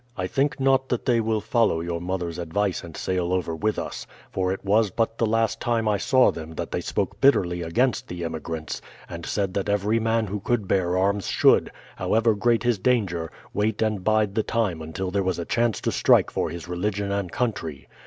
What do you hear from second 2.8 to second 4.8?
and sail over with us; for it